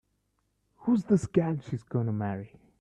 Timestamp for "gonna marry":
1.83-2.55